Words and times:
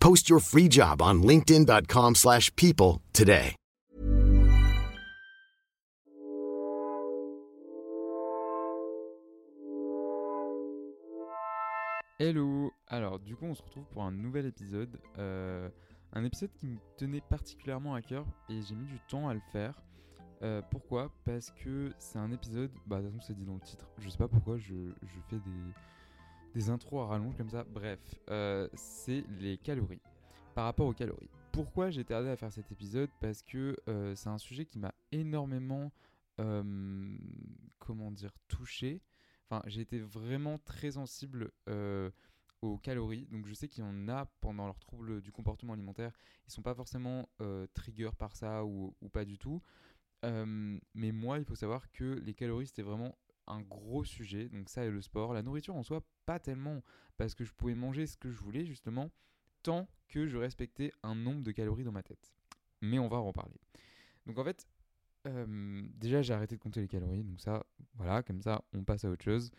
Post 0.00 0.28
your 0.28 0.40
free 0.40 0.68
job 0.68 1.00
on 1.00 1.22
linkedin.com/people 1.22 2.14
slash 2.14 2.54
people 2.56 3.00
today. 3.12 3.54
Hello 12.18 12.70
Alors 12.86 13.18
du 13.18 13.34
coup 13.34 13.46
on 13.46 13.54
se 13.54 13.62
retrouve 13.62 13.86
pour 13.86 14.02
un 14.02 14.12
nouvel 14.12 14.44
épisode, 14.44 15.00
euh, 15.18 15.70
un 16.12 16.24
épisode 16.24 16.52
qui 16.52 16.66
me 16.66 16.76
tenait 16.98 17.22
particulièrement 17.22 17.94
à 17.94 18.02
cœur 18.02 18.26
et 18.50 18.60
j'ai 18.60 18.74
mis 18.74 18.86
du 18.86 18.98
temps 19.08 19.28
à 19.28 19.34
le 19.34 19.40
faire. 19.52 19.74
Euh, 20.42 20.60
pourquoi? 20.70 21.10
Parce 21.24 21.50
que 21.50 21.92
c'est 21.98 22.18
un 22.18 22.30
épisode, 22.30 22.70
bah 22.86 23.00
de 23.00 23.08
toute 23.08 23.16
façon 23.16 23.26
c'est 23.28 23.36
dit 23.36 23.46
dans 23.46 23.54
le 23.54 23.60
titre, 23.60 23.88
je 23.98 24.08
sais 24.08 24.18
pas 24.18 24.28
pourquoi 24.28 24.58
je, 24.58 24.74
je 25.02 25.20
fais 25.28 25.36
des, 25.36 25.74
des 26.54 26.70
intros 26.70 27.02
à 27.02 27.06
rallonge 27.06 27.36
comme 27.36 27.50
ça, 27.50 27.64
bref, 27.64 28.00
euh, 28.28 28.68
c'est 28.74 29.24
les 29.38 29.58
calories, 29.58 30.00
par 30.54 30.64
rapport 30.64 30.86
aux 30.86 30.92
calories. 30.92 31.30
Pourquoi 31.52 31.90
j'ai 31.90 32.04
tardé 32.04 32.28
à 32.28 32.36
faire 32.36 32.52
cet 32.52 32.70
épisode? 32.72 33.10
Parce 33.20 33.42
que 33.42 33.76
euh, 33.88 34.14
c'est 34.14 34.28
un 34.28 34.38
sujet 34.38 34.64
qui 34.66 34.78
m'a 34.78 34.94
énormément, 35.12 35.92
euh, 36.40 37.16
comment 37.78 38.10
dire, 38.10 38.32
touché. 38.48 39.00
Enfin, 39.48 39.62
j'ai 39.66 39.80
été 39.80 39.98
vraiment 39.98 40.58
très 40.58 40.92
sensible 40.92 41.50
aux 42.62 42.78
calories. 42.78 43.26
Donc, 43.32 43.46
je 43.46 43.54
sais 43.54 43.68
qu'il 43.68 43.82
y 43.82 43.86
en 43.86 44.08
a 44.08 44.26
pendant 44.40 44.66
leurs 44.66 44.78
troubles 44.78 45.20
du 45.20 45.32
comportement 45.32 45.72
alimentaire. 45.72 46.12
Ils 46.46 46.52
sont 46.52 46.62
pas 46.62 46.74
forcément 46.74 47.28
trigger 47.74 48.10
par 48.16 48.36
ça 48.36 48.64
ou, 48.64 48.94
pas 49.12 49.24
du 49.24 49.38
tout. 49.38 49.60
Mais 50.22 51.10
moi, 51.10 51.40
il 51.40 51.44
faut 51.44 51.56
savoir 51.56 51.90
que 51.90 52.20
les 52.24 52.32
calories, 52.32 52.68
c'était 52.68 52.82
vraiment 52.82 53.16
un 53.50 53.60
gros 53.60 54.04
sujet. 54.04 54.48
Donc, 54.48 54.68
ça 54.68 54.84
et 54.84 54.90
le 54.90 55.00
sport. 55.02 55.34
La 55.34 55.42
nourriture 55.42 55.76
en 55.76 55.82
soi, 55.82 56.02
pas 56.26 56.38
tellement. 56.38 56.82
Parce 57.16 57.34
que 57.34 57.44
je 57.44 57.52
pouvais 57.52 57.74
manger 57.74 58.06
ce 58.06 58.16
que 58.16 58.30
je 58.30 58.38
voulais, 58.38 58.64
justement, 58.64 59.10
tant 59.62 59.88
que 60.08 60.26
je 60.26 60.36
respectais 60.36 60.92
un 61.02 61.14
nombre 61.14 61.42
de 61.42 61.52
calories 61.52 61.84
dans 61.84 61.92
ma 61.92 62.02
tête. 62.02 62.32
Mais 62.80 62.98
on 62.98 63.08
va 63.08 63.18
en 63.18 63.26
reparler. 63.26 63.60
Donc, 64.26 64.38
en 64.38 64.44
fait, 64.44 64.66
euh, 65.26 65.82
déjà, 65.94 66.22
j'ai 66.22 66.32
arrêté 66.32 66.56
de 66.56 66.60
compter 66.60 66.80
les 66.80 66.88
calories, 66.88 67.24
donc 67.24 67.40
ça, 67.40 67.64
voilà, 67.94 68.22
comme 68.22 68.40
ça, 68.40 68.64
on 68.72 68.84
passe 68.84 69.04
à 69.04 69.10
autre 69.10 69.24
chose. 69.24 69.50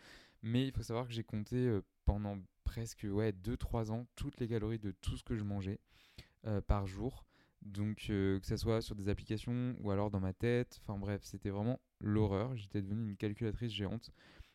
Mais 0.42 0.66
il 0.66 0.72
faut 0.72 0.82
savoir 0.82 1.06
que 1.06 1.12
j'ai 1.12 1.22
compté 1.22 1.56
euh, 1.56 1.82
pendant 2.04 2.38
presque 2.64 3.06
ouais, 3.08 3.32
2-3 3.32 3.90
ans 3.90 4.06
toutes 4.16 4.40
les 4.40 4.48
calories 4.48 4.78
de 4.78 4.90
tout 4.90 5.16
ce 5.16 5.22
que 5.22 5.36
je 5.36 5.44
mangeais 5.44 5.78
euh, 6.46 6.60
par 6.60 6.86
jour. 6.86 7.24
Donc, 7.64 8.06
euh, 8.10 8.40
que 8.40 8.46
ce 8.46 8.56
soit 8.56 8.82
sur 8.82 8.96
des 8.96 9.08
applications 9.08 9.76
ou 9.80 9.90
alors 9.90 10.10
dans 10.10 10.20
ma 10.20 10.32
tête, 10.32 10.80
enfin 10.82 10.98
bref, 10.98 11.22
c'était 11.24 11.50
vraiment 11.50 11.80
l'horreur. 12.00 12.56
J'étais 12.56 12.82
devenu 12.82 13.10
une 13.10 13.16
calculatrice 13.16 13.72
géante. 13.72 14.10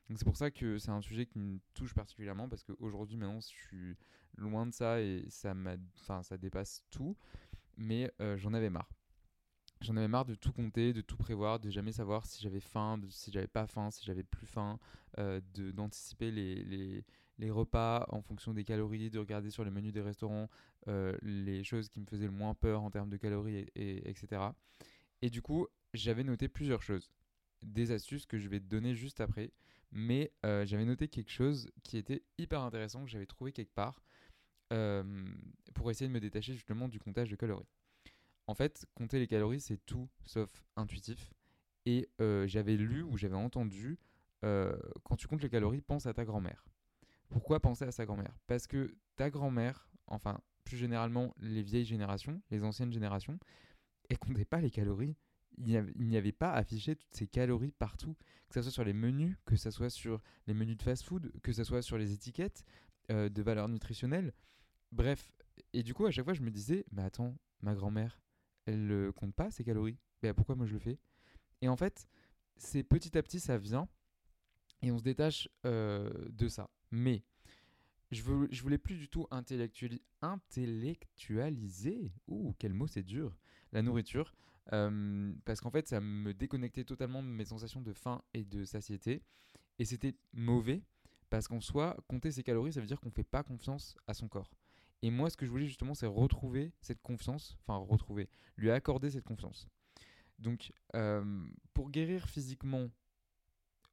Donc, 0.09 0.17
c'est 0.17 0.25
pour 0.25 0.37
ça 0.37 0.51
que 0.51 0.77
c'est 0.77 0.91
un 0.91 1.01
sujet 1.01 1.25
qui 1.25 1.39
me 1.39 1.59
touche 1.73 1.93
particulièrement 1.93 2.49
parce 2.49 2.63
qu'aujourd'hui, 2.63 3.17
maintenant, 3.17 3.39
je 3.39 3.47
suis 3.47 3.97
loin 4.37 4.65
de 4.65 4.73
ça 4.73 5.01
et 5.01 5.25
ça, 5.29 5.53
enfin, 6.01 6.23
ça 6.23 6.37
dépasse 6.37 6.83
tout. 6.91 7.15
Mais 7.77 8.11
euh, 8.21 8.37
j'en 8.37 8.53
avais 8.53 8.69
marre. 8.69 8.89
J'en 9.81 9.95
avais 9.95 10.07
marre 10.07 10.25
de 10.25 10.35
tout 10.35 10.51
compter, 10.51 10.91
de 10.91 11.01
tout 11.01 11.17
prévoir, 11.17 11.59
de 11.59 11.69
jamais 11.69 11.91
savoir 11.91 12.25
si 12.25 12.41
j'avais 12.41 12.59
faim, 12.59 12.99
si 13.09 13.31
j'avais 13.31 13.47
pas 13.47 13.67
faim, 13.67 13.91
si 13.91 14.03
j'avais 14.03 14.23
plus 14.23 14.47
faim, 14.47 14.79
euh, 15.19 15.39
d'anticiper 15.53 16.31
les, 16.31 16.63
les, 16.63 17.05
les 17.39 17.51
repas 17.51 18.05
en 18.09 18.21
fonction 18.21 18.53
des 18.53 18.63
calories, 18.63 19.09
de 19.09 19.19
regarder 19.19 19.49
sur 19.51 19.63
les 19.63 19.71
menus 19.71 19.93
des 19.93 20.01
restaurants 20.01 20.49
euh, 20.87 21.17
les 21.21 21.63
choses 21.63 21.89
qui 21.89 21.99
me 21.99 22.05
faisaient 22.05 22.25
le 22.25 22.31
moins 22.31 22.53
peur 22.55 22.81
en 22.83 22.89
termes 22.91 23.09
de 23.09 23.17
calories, 23.17 23.57
et, 23.57 23.71
et- 23.75 24.09
etc. 24.09 24.55
Et 25.21 25.29
du 25.29 25.41
coup, 25.41 25.67
j'avais 25.93 26.23
noté 26.23 26.47
plusieurs 26.47 26.81
choses. 26.83 27.11
Des 27.63 27.91
astuces 27.91 28.25
que 28.25 28.37
je 28.37 28.47
vais 28.49 28.59
te 28.59 28.65
donner 28.65 28.95
juste 28.95 29.21
après. 29.21 29.51
Mais 29.91 30.31
euh, 30.45 30.65
j'avais 30.65 30.85
noté 30.85 31.07
quelque 31.07 31.31
chose 31.31 31.69
qui 31.83 31.97
était 31.97 32.23
hyper 32.37 32.61
intéressant, 32.61 33.03
que 33.05 33.09
j'avais 33.09 33.25
trouvé 33.25 33.51
quelque 33.53 33.73
part, 33.73 34.01
euh, 34.73 35.03
pour 35.73 35.89
essayer 35.91 36.07
de 36.07 36.13
me 36.13 36.19
détacher 36.19 36.53
justement 36.53 36.87
du 36.89 36.99
comptage 36.99 37.29
de 37.29 37.35
calories. 37.35 37.67
En 38.47 38.55
fait, 38.55 38.85
compter 38.95 39.19
les 39.19 39.27
calories, 39.27 39.61
c'est 39.61 39.77
tout 39.85 40.09
sauf 40.25 40.49
intuitif. 40.75 41.33
Et 41.85 42.09
j'avais 42.45 42.75
lu 42.75 43.03
ou 43.03 43.17
j'avais 43.17 43.35
entendu, 43.35 43.97
quand 44.41 45.15
tu 45.17 45.27
comptes 45.27 45.41
les 45.41 45.49
calories, 45.49 45.81
pense 45.81 46.05
à 46.05 46.13
ta 46.13 46.25
grand-mère. 46.25 46.65
Pourquoi 47.29 47.59
penser 47.59 47.85
à 47.85 47.91
sa 47.91 48.05
grand-mère? 48.05 48.37
Parce 48.47 48.67
que 48.67 48.95
ta 49.15 49.29
grand-mère, 49.29 49.89
enfin 50.07 50.39
plus 50.63 50.77
généralement 50.77 51.33
les 51.39 51.61
vieilles 51.61 51.85
générations, 51.85 52.41
les 52.51 52.63
anciennes 52.63 52.91
générations, 52.91 53.39
elles 54.09 54.19
comptaient 54.19 54.45
pas 54.45 54.61
les 54.61 54.69
calories. 54.69 55.15
Il 55.57 55.93
n'y 55.97 56.17
avait, 56.17 56.31
pas 56.31 56.51
affiché 56.51 56.95
toutes 56.95 57.15
ces 57.15 57.25
calories 57.25 57.71
partout, 57.71 58.15
que 58.47 58.55
ce 58.55 58.61
soit 58.61 58.71
sur 58.71 58.83
les 58.83 58.93
menus, 58.93 59.37
que 59.45 59.55
ce 59.55 59.71
soit 59.71 59.89
sur 59.89 60.21
les 60.45 60.53
menus 60.53 60.77
de 60.77 60.83
fast-food, 60.83 61.31
que 61.41 61.51
ce 61.51 61.63
soit 61.63 61.81
sur 61.81 61.97
les 61.97 62.13
étiquettes 62.13 62.63
euh, 63.09 63.27
de 63.27 63.41
valeur 63.41 63.67
nutritionnelle. 63.67 64.33
Bref, 64.91 65.31
et 65.73 65.81
du 65.81 65.95
coup 65.95 66.05
à 66.05 66.11
chaque 66.11 66.25
fois 66.25 66.35
je 66.35 66.43
me 66.43 66.51
disais, 66.51 66.85
mais 66.91 67.01
attends, 67.01 67.35
ma 67.61 67.73
grand-mère, 67.73 68.21
elle 68.65 68.85
ne 68.85 69.09
compte 69.09 69.33
pas 69.33 69.49
ses 69.49 69.63
calories? 69.63 69.97
Mais 70.21 70.33
pourquoi 70.33 70.55
moi 70.55 70.67
je 70.67 70.73
le 70.73 70.79
fais? 70.79 70.99
Et 71.61 71.69
en 71.69 71.75
fait, 71.75 72.07
c'est 72.57 72.83
petit 72.83 73.17
à 73.17 73.23
petit 73.23 73.39
ça 73.39 73.57
vient 73.57 73.87
et 74.81 74.91
on 74.91 74.97
se 74.97 75.03
détache 75.03 75.49
euh, 75.65 76.09
de 76.29 76.47
ça. 76.47 76.69
Mais 76.91 77.23
je, 78.11 78.21
veux, 78.23 78.47
voulais 78.61 78.77
plus 78.77 78.95
du 78.95 79.09
tout 79.09 79.27
intellectuali- 79.31 80.01
intellectualiser, 80.21 82.11
ouh 82.27 82.53
quel 82.57 82.73
mot 82.73 82.87
c'est 82.87 83.03
dur, 83.03 83.35
la 83.71 83.81
nourriture. 83.81 84.33
parce 84.69 85.61
qu'en 85.61 85.71
fait 85.71 85.87
ça 85.87 85.99
me 86.01 86.33
déconnectait 86.33 86.83
totalement 86.83 87.23
de 87.23 87.27
mes 87.27 87.45
sensations 87.45 87.81
de 87.81 87.93
faim 87.93 88.21
et 88.33 88.43
de 88.43 88.63
satiété. 88.65 89.23
Et 89.79 89.85
c'était 89.85 90.15
mauvais 90.33 90.81
parce 91.29 91.47
qu'en 91.47 91.59
soi, 91.59 91.97
compter 92.07 92.31
ses 92.31 92.43
calories, 92.43 92.73
ça 92.73 92.79
veut 92.79 92.87
dire 92.87 92.99
qu'on 92.99 93.11
fait 93.11 93.23
pas 93.23 93.43
confiance 93.43 93.97
à 94.07 94.13
son 94.13 94.27
corps. 94.27 94.49
Et 95.01 95.11
moi, 95.11 95.29
ce 95.29 95.37
que 95.37 95.45
je 95.45 95.51
voulais 95.51 95.67
justement, 95.67 95.93
c'est 95.93 96.07
retrouver 96.07 96.71
cette 96.81 97.01
confiance, 97.01 97.55
enfin 97.61 97.77
retrouver, 97.77 98.29
lui 98.55 98.71
accorder 98.71 99.11
cette 99.11 99.25
confiance. 99.25 99.67
Donc, 100.39 100.71
pour 101.73 101.91
guérir 101.91 102.27
physiquement, 102.27 102.89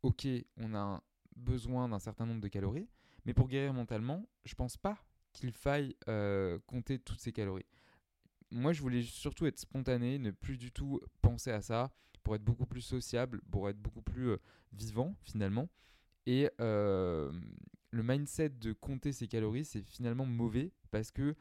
ok, 0.04 0.28
on 0.58 0.74
a 0.74 1.02
besoin 1.34 1.88
d'un 1.88 1.98
certain 1.98 2.26
nombre 2.26 2.42
de 2.42 2.48
calories, 2.48 2.88
mais 3.24 3.32
pour 3.32 3.48
guérir 3.48 3.72
mentalement, 3.72 4.28
je 4.44 4.54
pense 4.54 4.76
pas 4.76 4.98
qu'il 5.32 5.50
faille 5.52 5.96
euh, 6.08 6.58
compter 6.66 6.98
toutes 6.98 7.20
ces 7.20 7.32
calories. 7.32 7.66
Moi, 8.50 8.72
je 8.74 8.82
voulais 8.82 9.02
surtout 9.02 9.46
être 9.46 9.58
spontané, 9.58 10.18
ne 10.18 10.30
plus 10.30 10.58
du 10.58 10.70
tout 10.70 11.00
penser 11.22 11.50
à 11.50 11.62
ça, 11.62 11.90
pour 12.22 12.36
être 12.36 12.44
beaucoup 12.44 12.66
plus 12.66 12.82
sociable, 12.82 13.40
pour 13.50 13.68
être 13.68 13.80
beaucoup 13.80 14.02
plus 14.02 14.28
euh, 14.28 14.36
vivant 14.72 15.16
finalement. 15.22 15.68
Et 16.26 16.48
le 16.58 18.02
mindset 18.02 18.48
de 18.48 18.72
compter 18.72 19.12
ses 19.12 19.28
calories, 19.28 19.64
c'est 19.64 19.82
finalement 19.82 20.24
mauvais 20.24 20.72
parce 20.90 21.10
que 21.10 21.34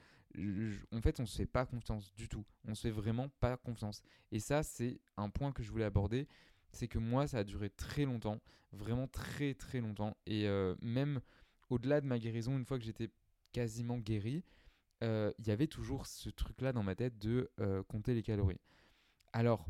en 0.92 1.02
fait, 1.02 1.20
on 1.20 1.26
se 1.26 1.38
fait 1.38 1.46
pas 1.46 1.66
confiance 1.66 2.14
du 2.16 2.28
tout. 2.28 2.44
On 2.68 2.76
se 2.76 2.82
fait 2.82 2.92
vraiment 2.92 3.30
pas 3.40 3.56
confiance. 3.56 4.02
Et 4.32 4.40
ça, 4.40 4.64
c'est 4.64 5.00
un 5.16 5.30
point 5.30 5.52
que 5.52 5.64
je 5.64 5.72
voulais 5.72 5.86
aborder 5.86 6.28
c'est 6.74 6.88
que 6.88 6.98
moi, 6.98 7.28
ça 7.28 7.40
a 7.40 7.44
duré 7.44 7.70
très 7.70 8.06
longtemps, 8.06 8.42
vraiment 8.72 9.08
très 9.08 9.54
très 9.54 9.80
longtemps. 9.80 10.18
Et 10.26 10.48
euh, 10.48 10.76
même 10.82 11.22
au-delà 11.70 12.02
de 12.02 12.06
ma 12.06 12.20
guérison, 12.20 12.58
une 12.58 12.66
fois 12.66 12.78
que 12.78 12.84
j'étais 12.84 13.10
quasiment 13.52 13.98
guéri, 13.98 14.44
euh, 15.04 15.32
il 15.40 15.48
y 15.48 15.52
avait 15.52 15.68
toujours 15.68 16.08
ce 16.08 16.30
truc-là 16.30 16.74
dans 16.74 16.84
ma 16.84 16.96
tête 16.96 17.18
de 17.20 17.52
euh, 17.60 17.84
compter 17.84 18.14
les 18.14 18.24
calories. 18.24 18.60
Alors, 19.32 19.68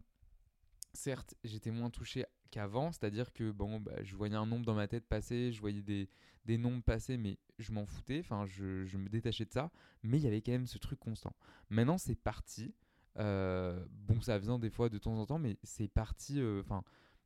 certes, 0.93 1.35
j'étais 1.43 1.71
moins 1.71 1.89
touché 1.89 2.25
qu'avant, 2.51 2.91
c'est-à-dire 2.91 3.33
que 3.33 3.51
bon, 3.51 3.79
bah, 3.79 4.03
je 4.03 4.15
voyais 4.15 4.35
un 4.35 4.45
nombre 4.45 4.65
dans 4.65 4.75
ma 4.75 4.87
tête 4.87 5.07
passer, 5.07 5.51
je 5.51 5.59
voyais 5.59 5.81
des, 5.81 6.07
des 6.45 6.57
nombres 6.57 6.83
passer, 6.83 7.17
mais 7.17 7.39
je 7.57 7.71
m'en 7.71 7.85
foutais, 7.85 8.19
enfin, 8.19 8.45
je, 8.45 8.85
je, 8.85 8.97
me 8.97 9.09
détachais 9.09 9.45
de 9.45 9.51
ça, 9.51 9.71
mais 10.03 10.19
il 10.19 10.23
y 10.23 10.27
avait 10.27 10.41
quand 10.41 10.51
même 10.51 10.67
ce 10.67 10.77
truc 10.77 10.99
constant. 10.99 11.35
Maintenant, 11.69 11.97
c'est 11.97 12.15
parti. 12.15 12.73
Euh, 13.19 13.83
bon, 13.89 14.21
ça 14.21 14.37
vient 14.39 14.59
des 14.59 14.69
fois 14.69 14.89
de 14.89 14.97
temps 14.97 15.15
en 15.17 15.25
temps, 15.25 15.39
mais 15.39 15.57
c'est 15.63 15.87
parti. 15.87 16.41
Euh, 16.41 16.61
enfin, 16.61 16.83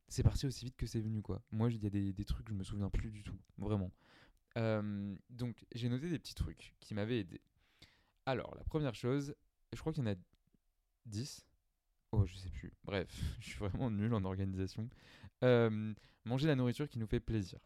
c'est 0.07 0.23
parti 0.23 0.45
aussi 0.45 0.65
vite 0.65 0.77
que 0.77 0.85
c'est 0.85 0.99
venu, 0.99 1.21
quoi. 1.21 1.41
Moi, 1.51 1.71
il 1.71 1.83
y 1.83 1.87
a 1.87 1.89
des, 1.89 2.25
trucs 2.25 2.45
que 2.45 2.53
je 2.53 2.57
me 2.57 2.63
souviens 2.63 2.89
plus 2.89 3.11
du 3.11 3.23
tout, 3.23 3.37
vraiment. 3.57 3.91
Euh, 4.57 5.15
donc, 5.29 5.65
j'ai 5.73 5.89
noté 5.89 6.09
des 6.09 6.19
petits 6.19 6.35
trucs 6.35 6.75
qui 6.79 6.93
m'avaient 6.93 7.19
aidé. 7.19 7.41
Alors, 8.25 8.55
la 8.55 8.63
première 8.63 8.95
chose, 8.95 9.35
je 9.73 9.79
crois 9.79 9.93
qu'il 9.93 10.03
y 10.03 10.07
en 10.07 10.11
a 10.11 10.15
10. 11.05 11.45
Oh, 12.11 12.25
je 12.25 12.35
sais 12.35 12.49
plus. 12.49 12.73
Bref, 12.83 13.09
je 13.39 13.49
suis 13.49 13.59
vraiment 13.59 13.89
nul 13.89 14.13
en 14.13 14.23
organisation. 14.23 14.89
manger 15.41 16.47
la 16.47 16.55
nourriture 16.55 16.87
qui 16.87 16.99
nous 16.99 17.07
fait 17.07 17.19
plaisir. 17.19 17.59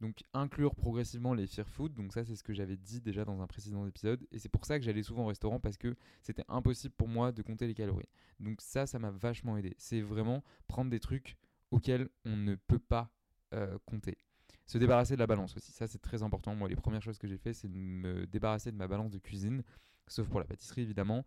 Donc 0.00 0.22
inclure 0.32 0.76
progressivement 0.76 1.34
les 1.34 1.46
fear 1.48 1.68
food, 1.68 1.94
donc 1.94 2.12
ça 2.12 2.24
c'est 2.24 2.36
ce 2.36 2.44
que 2.44 2.52
j'avais 2.52 2.76
dit 2.76 3.00
déjà 3.00 3.24
dans 3.24 3.40
un 3.40 3.46
précédent 3.48 3.84
épisode, 3.84 4.24
et 4.30 4.38
c'est 4.38 4.48
pour 4.48 4.64
ça 4.64 4.78
que 4.78 4.84
j'allais 4.84 5.02
souvent 5.02 5.24
au 5.24 5.26
restaurant 5.26 5.58
parce 5.58 5.76
que 5.76 5.96
c'était 6.22 6.44
impossible 6.48 6.94
pour 6.96 7.08
moi 7.08 7.32
de 7.32 7.42
compter 7.42 7.66
les 7.66 7.74
calories. 7.74 8.08
Donc 8.38 8.60
ça, 8.60 8.86
ça 8.86 9.00
m'a 9.00 9.10
vachement 9.10 9.56
aidé. 9.56 9.74
C'est 9.76 10.00
vraiment 10.00 10.44
prendre 10.68 10.90
des 10.90 11.00
trucs 11.00 11.36
auxquels 11.72 12.08
on 12.24 12.36
ne 12.36 12.54
peut 12.54 12.78
pas 12.78 13.10
euh, 13.54 13.76
compter. 13.86 14.18
Se 14.66 14.78
débarrasser 14.78 15.14
de 15.14 15.20
la 15.20 15.26
balance 15.26 15.56
aussi, 15.56 15.72
ça 15.72 15.88
c'est 15.88 15.98
très 15.98 16.22
important. 16.22 16.54
Moi 16.54 16.68
les 16.68 16.76
premières 16.76 17.02
choses 17.02 17.18
que 17.18 17.26
j'ai 17.26 17.38
fait 17.38 17.52
c'est 17.52 17.68
de 17.68 17.76
me 17.76 18.26
débarrasser 18.26 18.70
de 18.70 18.76
ma 18.76 18.86
balance 18.86 19.10
de 19.10 19.18
cuisine, 19.18 19.64
sauf 20.06 20.28
pour 20.28 20.38
la 20.38 20.46
pâtisserie 20.46 20.82
évidemment, 20.82 21.24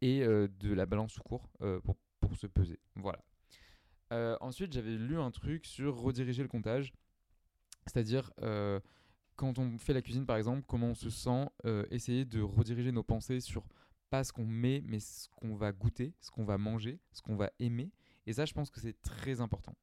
et 0.00 0.22
euh, 0.22 0.48
de 0.58 0.72
la 0.72 0.86
balance 0.86 1.12
tout 1.12 1.22
court 1.22 1.50
euh, 1.60 1.80
pour, 1.80 1.96
pour, 2.20 2.34
se 2.36 2.46
peser. 2.46 2.80
Voilà. 2.96 3.20
ensuite 4.40 4.72
j'avais 4.72 4.96
lu 4.96 5.18
un 5.18 5.30
truc 5.30 5.66
sur 5.66 5.96
rediriger 5.96 6.42
le 6.42 6.48
comptage. 6.48 6.94
C'est-à-dire, 7.90 8.32
euh, 8.42 8.80
quand 9.36 9.58
on 9.58 9.76
fait 9.78 9.92
la 9.92 10.02
cuisine, 10.02 10.26
par 10.26 10.36
exemple, 10.36 10.62
comment 10.66 10.88
on 10.88 10.94
se 10.94 11.10
sent, 11.10 11.48
euh, 11.64 11.84
essayer 11.90 12.24
de 12.24 12.40
rediriger 12.40 12.92
nos 12.92 13.02
pensées 13.02 13.40
sur 13.40 13.66
pas 14.10 14.24
ce 14.24 14.32
qu'on 14.32 14.46
met, 14.46 14.82
mais 14.86 15.00
ce 15.00 15.28
qu'on 15.28 15.54
va 15.54 15.72
goûter, 15.72 16.14
ce 16.20 16.30
qu'on 16.30 16.44
va 16.44 16.58
manger, 16.58 17.00
ce 17.12 17.22
qu'on 17.22 17.36
va 17.36 17.50
aimer. 17.58 17.92
Et 18.26 18.32
ça, 18.32 18.44
je 18.44 18.52
pense 18.52 18.70
que 18.70 18.80
c'est 18.80 19.00
très 19.02 19.40
important. 19.40 19.74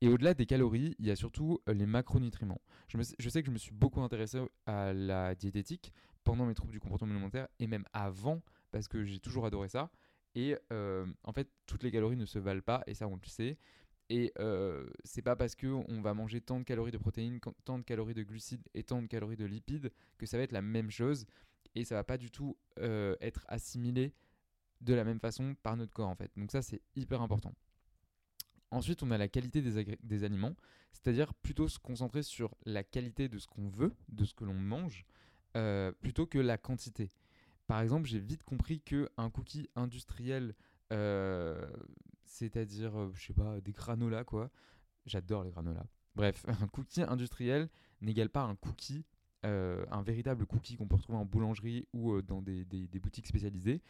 Et 0.00 0.08
au-delà 0.08 0.34
des 0.34 0.46
calories, 0.46 0.96
il 0.98 1.06
y 1.06 1.10
a 1.10 1.16
surtout 1.16 1.60
euh, 1.68 1.74
les 1.74 1.86
macronutriments. 1.86 2.60
Je, 2.88 2.98
je, 3.18 3.28
sais 3.28 3.42
que 3.42 3.46
je 3.46 3.52
me 3.52 3.58
suis 3.58 3.72
beaucoup 3.72 4.00
intéressé 4.00 4.40
à 4.66 4.92
la 4.92 5.34
diététique 5.34 5.92
pendant 6.24 6.44
mes 6.44 6.54
troubles 6.54 6.72
du 6.72 6.80
comportement 6.80 7.12
alimentaire 7.12 7.48
et 7.60 7.66
même 7.66 7.84
avant, 7.92 8.42
parce 8.70 8.88
que 8.88 9.04
j'ai 9.04 9.20
toujours 9.20 9.46
adoré 9.46 9.68
ça. 9.68 9.90
Et 10.34 10.56
en 10.70 11.32
fait, 11.34 11.50
toutes 11.66 11.82
les 11.82 11.90
calories 11.90 12.16
ne 12.16 12.24
se 12.24 12.38
valent 12.38 12.62
pas, 12.62 12.82
et 12.86 12.94
ça 12.94 13.06
on 13.06 13.16
le 13.16 13.26
sait. 13.26 13.58
Et 14.14 14.30
euh, 14.40 14.84
c'est 15.04 15.22
pas 15.22 15.36
parce 15.36 15.56
qu'on 15.56 16.02
va 16.02 16.12
manger 16.12 16.42
tant 16.42 16.58
de 16.58 16.64
calories 16.64 16.90
de 16.90 16.98
protéines, 16.98 17.40
tant 17.64 17.78
de 17.78 17.82
calories 17.82 18.12
de 18.12 18.22
glucides 18.22 18.68
et 18.74 18.82
tant 18.82 19.00
de 19.00 19.06
calories 19.06 19.38
de 19.38 19.46
lipides 19.46 19.90
que 20.18 20.26
ça 20.26 20.36
va 20.36 20.42
être 20.42 20.52
la 20.52 20.60
même 20.60 20.90
chose 20.90 21.24
et 21.74 21.82
ça 21.86 21.94
va 21.94 22.04
pas 22.04 22.18
du 22.18 22.30
tout 22.30 22.54
euh, 22.78 23.16
être 23.22 23.46
assimilé 23.48 24.12
de 24.82 24.92
la 24.92 25.04
même 25.04 25.18
façon 25.18 25.54
par 25.62 25.78
notre 25.78 25.94
corps 25.94 26.10
en 26.10 26.14
fait. 26.14 26.30
Donc 26.36 26.50
ça 26.52 26.60
c'est 26.60 26.82
hyper 26.94 27.22
important. 27.22 27.54
Ensuite 28.70 29.02
on 29.02 29.10
a 29.12 29.16
la 29.16 29.28
qualité 29.28 29.62
des, 29.62 29.96
des 30.02 30.24
aliments, 30.24 30.56
c'est-à-dire 30.92 31.32
plutôt 31.32 31.66
se 31.66 31.78
concentrer 31.78 32.22
sur 32.22 32.54
la 32.66 32.84
qualité 32.84 33.30
de 33.30 33.38
ce 33.38 33.46
qu'on 33.46 33.70
veut, 33.70 33.94
de 34.10 34.26
ce 34.26 34.34
que 34.34 34.44
l'on 34.44 34.52
mange, 34.52 35.06
euh, 35.56 35.90
plutôt 35.90 36.26
que 36.26 36.38
la 36.38 36.58
quantité. 36.58 37.10
Par 37.66 37.80
exemple 37.80 38.06
j'ai 38.06 38.18
vite 38.18 38.42
compris 38.42 38.82
qu'un 38.82 39.30
cookie 39.30 39.70
industriel 39.74 40.54
c'est-à-dire, 42.32 42.98
euh, 42.98 43.10
je 43.14 43.26
sais 43.26 43.34
pas, 43.34 43.60
des 43.60 43.72
granolas, 43.72 44.24
quoi. 44.24 44.50
J'adore 45.04 45.44
les 45.44 45.50
granolas. 45.50 45.86
Bref, 46.14 46.44
un 46.48 46.66
cookie 46.68 47.02
industriel 47.02 47.68
n'égale 48.00 48.30
pas 48.30 48.42
un 48.42 48.56
cookie, 48.56 49.04
euh, 49.44 49.84
un 49.90 50.02
véritable 50.02 50.46
cookie 50.46 50.76
qu'on 50.76 50.88
peut 50.88 50.96
retrouver 50.96 51.18
en 51.18 51.26
boulangerie 51.26 51.86
ou 51.92 52.12
euh, 52.12 52.22
dans 52.22 52.40
des, 52.40 52.64
des, 52.64 52.98
boutiques 52.98 53.26
spécialisées. 53.26 53.82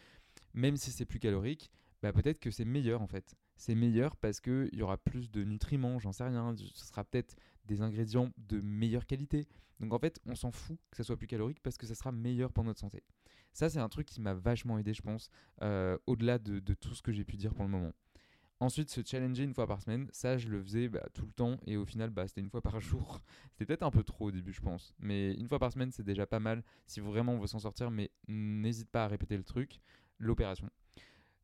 Même 0.55 0.77
si 0.77 0.91
c'est 0.91 1.05
plus 1.05 1.21
calorique, 1.21 1.71
bah 2.03 2.13
peut-être 2.13 2.41
que 2.41 2.51
c'est 2.51 2.65
meilleur 2.65 3.01
en 3.01 3.07
fait. 3.07 3.37
C'est 3.57 3.77
meilleur 3.77 4.17
parce 4.17 4.41
qu'il 4.41 4.75
y 4.75 4.83
aura 4.83 4.97
plus 4.97 5.31
de 5.31 5.45
nutriments, 5.45 6.01
j'en 6.01 6.11
sais 6.11 6.25
rien. 6.25 6.55
Ce 6.57 6.87
sera 6.87 7.05
peut-être 7.05 7.37
des 7.67 7.81
ingrédients 7.81 8.33
de 8.39 8.61
meilleure 8.61 9.07
qualité. 9.07 9.47
Donc 9.79 9.93
en 9.93 10.01
fait, 10.01 10.19
on 10.27 10.35
s'en 10.35 10.51
fout 10.51 10.79
que 10.91 10.97
ça 10.97 11.05
soit 11.05 11.17
plus 11.17 11.29
calorique 11.29 11.61
parce 11.63 11.77
que 11.77 11.87
ça 11.87 11.95
sera 11.95 12.11
meilleur 12.11 12.53
pour 12.53 12.65
notre 12.65 12.81
santé. 12.81 13.05
Ça, 13.53 13.69
c'est 13.69 13.79
un 13.79 13.89
truc 13.89 14.07
qui 14.07 14.21
m'a 14.21 14.35
vachement 14.35 14.79
aidé, 14.79 14.95
je 14.95 15.03
pense, 15.03 15.29
au-delà 16.07 16.39
de, 16.39 16.59
de, 16.59 16.75
tout 16.75 16.95
ce 16.95 17.03
que 17.03 17.13
j'ai 17.13 17.25
pu 17.25 17.37
dire 17.37 17.55
pour 17.55 17.65
le 17.65 17.71
moment. 17.71 17.93
Ensuite, 18.63 18.91
se 18.91 19.01
challenger 19.05 19.43
une 19.43 19.55
fois 19.55 19.67
par 19.67 19.83
semaine, 19.83 20.09
ça 20.13 20.39
je 20.39 20.47
le 20.47 20.63
faisais 20.63 20.89
bah, 20.89 21.05
tout 21.15 21.27
le 21.27 21.33
temps 21.33 21.57
et 21.67 21.77
au 21.77 21.85
final 21.85 22.11
bah, 22.11 22.29
c'était 22.29 22.43
une 22.43 22.49
fois 22.49 22.61
par 22.61 22.79
jour. 22.81 23.21
C'était 23.51 23.67
peut-être 23.67 23.83
un 23.83 23.91
peu 23.91 24.05
trop 24.05 24.27
au 24.27 24.31
début 24.31 24.53
je 24.53 24.61
pense, 24.61 24.95
mais 25.01 25.35
une 25.35 25.49
fois 25.49 25.59
par 25.59 25.73
semaine 25.73 25.91
c'est 25.91 26.05
déjà 26.05 26.27
pas 26.27 26.39
mal 26.39 26.63
si 26.87 27.01
vraiment 27.01 27.33
on 27.33 27.41
veut 27.41 27.49
s'en 27.49 27.59
sortir, 27.59 27.91
mais 27.91 28.13
n'hésite 28.29 28.89
pas 28.89 29.07
à 29.07 29.09
répéter 29.09 29.37
le 29.37 29.43
truc, 29.43 29.81
l'opération. 30.21 30.71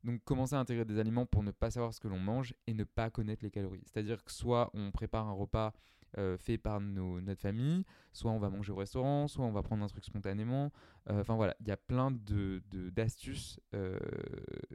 Donc 0.05 0.23
commencer 0.23 0.55
à 0.55 0.61
intégrer 0.61 0.85
des 0.85 1.01
aliments 1.01 1.27
pour 1.27 1.43
ne 1.43 1.51
pas 1.51 1.73
savoir 1.73 1.93
ce 1.93 1.99
que 1.99 2.07
l'on 2.07 2.21
mange 2.21 2.55
et 2.69 2.73
ne 2.73 2.85
pas 2.85 3.11
connaître 3.11 3.43
les 3.43 3.51
calories. 3.51 3.83
C'est-à-dire 3.85 4.23
que 4.23 4.31
soit 4.31 4.71
on 4.73 4.93
prépare 4.93 5.27
un 5.27 5.33
repas 5.33 5.73
euh, 6.19 6.39
fait 6.39 6.57
par 6.57 6.81
nos, 6.81 7.21
notre 7.21 7.41
famille, 7.41 7.85
soit 8.13 8.31
on 8.31 8.39
va 8.39 8.49
manger 8.49 8.71
au 8.71 8.77
restaurant, 8.77 9.27
soit 9.27 9.45
on 9.45 9.51
va 9.51 9.65
prendre 9.65 9.83
un 9.83 9.89
truc 9.89 10.05
spontanément. 10.05 10.71
Euh, 11.11 11.23
enfin 11.23 11.35
voilà, 11.35 11.57
il 11.59 11.67
y 11.67 11.73
a 11.73 11.77
plein 11.77 12.13
d'astuces 12.13 13.59
de, 13.73 13.79
euh, 13.79 13.99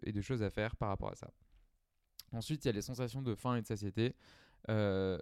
et 0.03 0.11
de 0.11 0.19
choses 0.19 0.43
à 0.43 0.49
faire 0.49 0.75
par 0.75 0.89
rapport 0.89 1.09
à 1.09 1.15
ça. 1.15 1.31
Ensuite, 2.33 2.65
il 2.65 2.67
y 2.67 2.69
a 2.69 2.73
les 2.73 2.81
sensations 2.81 3.21
de 3.21 3.35
faim 3.35 3.55
et 3.55 3.61
de 3.61 3.67
satiété. 3.67 4.15
Euh, 4.69 5.17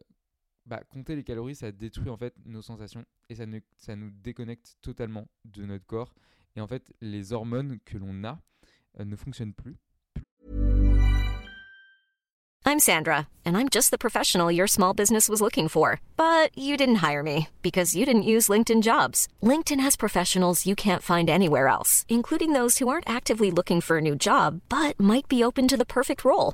bah, 0.66 0.82
compter 0.90 1.16
les 1.16 1.24
calories, 1.24 1.56
ça 1.56 1.72
détruit 1.72 2.10
en 2.10 2.18
fait 2.18 2.34
nos 2.46 2.62
sensations 2.62 3.06
et 3.30 3.36
ça, 3.36 3.46
ça 3.78 3.96
nous 3.96 4.12
déconnecte 4.12 4.78
totalement 4.82 5.28
de 5.46 5.66
notre 5.66 5.86
corps. 5.86 6.14
Et 6.56 6.62
en 6.62 6.68
fait, 6.68 6.94
les 7.02 7.34
hormones 7.34 7.80
que 7.86 7.98
l'on 7.98 8.24
a 8.24 8.40
euh, 9.00 9.06
ne 9.06 9.16
fonctionnent 9.16 9.54
plus. 9.54 9.78
I'm 12.64 12.78
Sandra, 12.80 13.28
and 13.44 13.58
I'm 13.58 13.70
just 13.70 13.90
the 13.90 13.98
professional 13.98 14.52
your 14.52 14.68
small 14.68 14.94
business 14.94 15.28
was 15.28 15.42
looking 15.42 15.68
for. 15.68 16.00
But 16.16 16.56
you 16.56 16.78
didn't 16.78 17.02
hire 17.02 17.24
me 17.24 17.50
because 17.62 17.96
you 17.96 18.06
didn't 18.06 18.24
use 18.24 18.50
LinkedIn 18.50 18.82
jobs. 18.82 19.28
LinkedIn 19.42 19.82
has 19.82 19.98
professionals 19.98 20.66
you 20.66 20.76
can't 20.76 21.02
find 21.02 21.30
anywhere 21.30 21.68
else, 21.68 22.06
including 22.08 22.54
those 22.54 22.78
who 22.78 22.88
aren't 22.88 23.10
actively 23.10 23.52
looking 23.52 23.82
for 23.82 23.98
a 23.98 24.02
new 24.02 24.16
job 24.16 24.62
but 24.70 24.98
might 25.00 25.28
be 25.28 25.44
open 25.44 25.68
to 25.68 25.76
the 25.76 25.86
perfect 25.86 26.24
role 26.24 26.54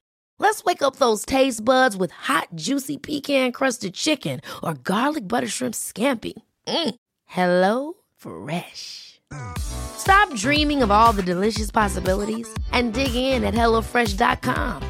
Let's 0.41 0.63
wake 0.63 0.81
up 0.81 0.95
those 0.95 1.23
taste 1.23 1.63
buds 1.63 1.95
with 1.95 2.09
hot, 2.09 2.47
juicy 2.55 2.97
pecan 2.97 3.51
crusted 3.51 3.93
chicken 3.93 4.41
or 4.63 4.73
garlic 4.73 5.27
butter 5.27 5.47
shrimp 5.47 5.75
scampi. 5.75 6.33
Mm. 6.67 6.95
Hello 7.25 7.93
Fresh. 8.17 9.21
Stop 9.59 10.33
dreaming 10.33 10.81
of 10.81 10.89
all 10.89 11.13
the 11.13 11.21
delicious 11.21 11.69
possibilities 11.69 12.51
and 12.71 12.91
dig 12.91 13.13
in 13.13 13.43
at 13.43 13.53
HelloFresh.com. 13.53 14.81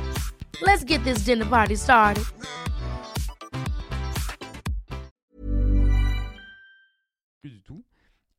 Let's 0.62 0.86
get 0.86 1.04
this 1.04 1.26
dinner 1.26 1.46
party 1.46 1.76
started. 1.76 2.24
Plus 7.42 7.52
du 7.52 7.62
tout. 7.62 7.84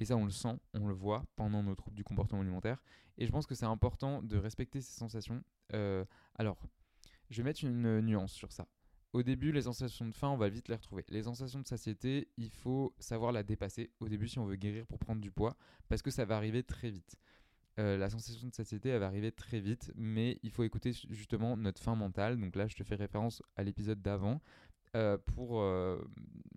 Et 0.00 0.06
ça, 0.06 0.16
on 0.16 0.24
le 0.24 0.30
sent, 0.30 0.58
on 0.72 0.88
le 0.88 0.94
voit 0.94 1.24
pendant 1.36 1.62
nos 1.62 1.74
troubles 1.74 1.96
du 1.96 2.04
comportement 2.04 2.40
alimentaire. 2.40 2.82
Et 3.18 3.26
je 3.26 3.30
pense 3.30 3.44
que 3.44 3.54
c'est 3.54 3.66
important 3.66 4.22
de 4.22 4.38
respecter 4.38 4.80
ces 4.80 4.98
sensations. 4.98 5.42
Euh, 5.74 6.06
alors, 6.38 6.56
Je 7.32 7.38
vais 7.38 7.44
mettre 7.44 7.64
une 7.64 8.02
nuance 8.02 8.32
sur 8.32 8.52
ça. 8.52 8.68
Au 9.14 9.22
début, 9.22 9.52
les 9.52 9.62
sensations 9.62 10.06
de 10.06 10.12
faim, 10.12 10.28
on 10.28 10.36
va 10.36 10.50
vite 10.50 10.68
les 10.68 10.74
retrouver. 10.74 11.02
Les 11.08 11.22
sensations 11.22 11.60
de 11.60 11.66
satiété, 11.66 12.28
il 12.36 12.50
faut 12.50 12.94
savoir 12.98 13.32
la 13.32 13.42
dépasser 13.42 13.90
au 14.00 14.08
début 14.08 14.28
si 14.28 14.38
on 14.38 14.44
veut 14.44 14.56
guérir 14.56 14.86
pour 14.86 14.98
prendre 14.98 15.22
du 15.22 15.30
poids, 15.30 15.56
parce 15.88 16.02
que 16.02 16.10
ça 16.10 16.26
va 16.26 16.36
arriver 16.36 16.62
très 16.62 16.90
vite. 16.90 17.16
Euh, 17.78 17.96
la 17.96 18.10
sensation 18.10 18.48
de 18.48 18.54
satiété, 18.54 18.90
elle 18.90 19.00
va 19.00 19.06
arriver 19.06 19.32
très 19.32 19.60
vite, 19.60 19.92
mais 19.96 20.40
il 20.42 20.50
faut 20.50 20.62
écouter 20.62 20.92
justement 21.08 21.56
notre 21.56 21.80
faim 21.80 21.94
mentale. 21.94 22.38
Donc 22.38 22.54
là, 22.54 22.68
je 22.68 22.76
te 22.76 22.84
fais 22.84 22.96
référence 22.96 23.42
à 23.56 23.62
l'épisode 23.62 24.02
d'avant 24.02 24.42
euh, 24.94 25.16
pour, 25.16 25.62
euh, 25.62 26.04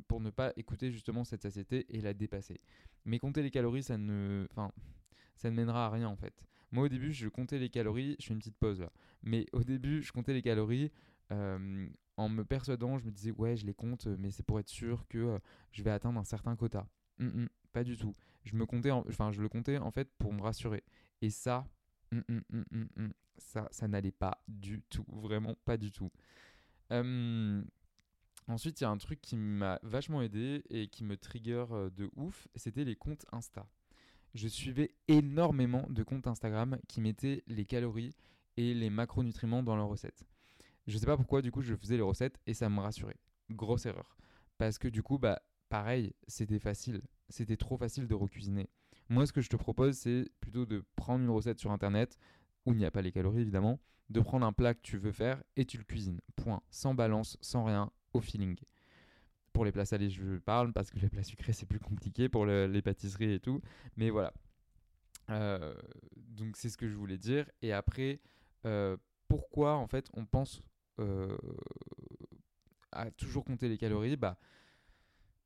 pour 0.10 0.20
ne 0.20 0.30
pas 0.30 0.52
écouter 0.58 0.92
justement 0.92 1.24
cette 1.24 1.44
satiété 1.44 1.86
et 1.88 2.02
la 2.02 2.14
dépasser. 2.14 2.60
Mais 3.06 3.18
compter 3.18 3.44
les 3.44 3.52
calories, 3.52 3.84
ça 3.84 3.98
ne, 3.98 4.46
enfin, 4.52 4.74
ça 5.38 5.50
ne 5.50 5.56
mènera 5.56 5.86
à 5.86 5.90
rien 5.90 6.10
en 6.10 6.18
fait. 6.18 6.34
Moi 6.76 6.84
au 6.84 6.90
début, 6.90 7.14
je 7.14 7.30
comptais 7.30 7.58
les 7.58 7.70
calories, 7.70 8.18
je 8.20 8.26
fais 8.26 8.34
une 8.34 8.40
petite 8.40 8.58
pause 8.58 8.82
là. 8.82 8.92
Mais 9.24 9.46
au 9.54 9.64
début, 9.64 10.04
je 10.04 10.12
comptais 10.12 10.34
les 10.34 10.42
calories 10.42 10.92
euh, 11.32 11.88
en 12.18 12.28
me 12.28 12.44
persuadant, 12.44 12.98
je 12.98 13.06
me 13.06 13.12
disais 13.12 13.32
ouais, 13.32 13.56
je 13.56 13.66
les 13.66 13.74
compte, 13.74 14.08
mais 14.08 14.30
c'est 14.30 14.44
pour 14.44 14.60
être 14.60 14.68
sûr 14.68 15.08
que 15.08 15.18
euh, 15.18 15.40
je 15.72 15.84
vais 15.84 15.92
atteindre 15.92 16.20
un 16.20 16.26
certain 16.26 16.54
quota. 16.58 16.86
Hum, 17.22 17.32
hum, 17.34 17.50
pas 17.72 17.86
du 17.86 17.96
tout. 17.96 18.14
Je 18.44 18.58
me 18.58 18.66
comptais, 18.66 18.92
enfin, 18.92 19.32
je 19.32 19.42
le 19.42 19.48
comptais 19.48 19.78
en 19.78 19.90
fait 19.90 20.12
pour 20.18 20.34
me 20.34 20.42
rassurer. 20.42 20.84
Et 21.22 21.30
ça, 21.30 21.66
hum, 22.12 23.14
ça, 23.38 23.70
ça 23.72 23.88
n'allait 23.88 24.12
pas 24.12 24.44
du 24.50 24.82
tout, 24.90 25.06
vraiment 25.08 25.56
pas 25.64 25.78
du 25.78 25.94
tout. 25.94 26.12
ensuite, 28.50 28.82
il 28.82 28.84
y 28.84 28.88
a 28.88 28.90
un 28.90 28.98
truc 28.98 29.22
qui 29.22 29.38
m'a 29.38 29.80
vachement 29.82 30.22
aidé 30.22 30.62
et 30.70 30.90
qui 30.90 31.06
me 31.06 31.16
trigger 31.16 31.68
euh, 31.72 31.90
de 31.90 32.12
ouf, 32.18 32.50
c'était 32.56 32.84
les 32.84 32.98
comptes 32.98 33.26
Insta. 33.32 33.66
Je 34.36 34.50
suivais 34.50 34.92
énormément 35.08 35.88
de 35.90 36.04
comptes 36.04 36.28
Instagram 36.28 36.78
qui 36.90 37.00
mettaient 37.00 37.42
les 37.48 37.64
calories 37.64 38.14
et 38.58 38.74
les 38.74 38.90
macronutriments 38.90 39.64
dans 39.64 39.78
leurs 39.78 39.88
recettes. 39.88 40.26
Je 40.88 40.98
sais 40.98 41.06
pas 41.06 41.16
pourquoi, 41.16 41.42
du 41.42 41.54
coup, 41.54 41.62
je 41.62 41.74
faisais 41.74 41.96
les 41.96 42.04
recettes 42.04 42.38
et 42.46 42.54
ça 42.54 42.68
me 42.68 42.82
rassurait. 42.82 43.16
Grosse 43.50 43.86
erreur. 43.86 44.18
Parce 44.58 44.78
que 44.78 44.90
du 44.90 45.02
coup, 45.02 45.18
bah, 45.18 45.42
pareil, 45.70 46.14
c'était 46.28 46.60
facile. 46.60 47.02
C'était 47.30 47.56
trop 47.56 47.78
facile 47.78 48.08
de 48.08 48.14
recuisiner. 48.14 48.68
Moi, 49.08 49.26
ce 49.26 49.32
que 49.32 49.40
je 49.40 49.48
te 49.48 49.56
propose, 49.56 49.96
c'est 49.96 50.30
plutôt 50.42 50.66
de 50.66 50.84
prendre 50.98 51.24
une 51.24 51.30
recette 51.30 51.60
sur 51.60 51.72
internet, 51.72 52.20
où 52.66 52.74
il 52.74 52.78
n'y 52.78 52.86
a 52.86 52.92
pas 52.92 53.02
les 53.02 53.14
calories 53.14 53.40
évidemment, 53.40 53.80
de 54.10 54.20
prendre 54.20 54.46
un 54.46 54.52
plat 54.52 54.74
que 54.74 54.82
tu 54.82 54.98
veux 54.98 55.14
faire 55.14 55.42
et 55.56 55.64
tu 55.64 55.78
le 55.78 55.86
cuisines. 55.86 56.20
Point. 56.36 56.62
Sans 56.72 56.94
balance, 56.94 57.38
sans 57.40 57.64
rien, 57.64 57.90
au 58.12 58.20
feeling. 58.20 58.58
Pour 59.56 59.64
les 59.64 59.72
plats 59.72 59.86
salés, 59.86 60.10
je 60.10 60.38
parle 60.40 60.74
parce 60.74 60.92
que 60.92 61.00
les 61.00 61.08
plats 61.08 61.24
sucrés, 61.24 61.54
c'est 61.54 61.66
plus 61.66 61.80
compliqué 61.80 62.28
pour 62.28 62.46
les 62.46 62.82
pâtisseries 62.82 63.36
et 63.36 63.40
tout. 63.40 63.62
Mais 63.96 64.10
voilà. 64.10 64.34
Euh, 65.30 65.74
donc, 66.18 66.58
c'est 66.58 66.68
ce 66.68 66.76
que 66.76 66.90
je 66.90 66.96
voulais 66.98 67.18
dire. 67.18 67.50
Et 67.62 67.72
après, 67.72 68.20
euh, 68.66 68.98
pourquoi 69.30 69.76
en 69.76 69.88
fait 69.88 70.10
on 70.14 70.26
pense 70.26 70.62
euh, 71.00 71.38
à 72.92 73.10
toujours 73.12 73.46
compter 73.46 73.70
les 73.70 73.78
calories? 73.78 74.18
Bah 74.18 74.38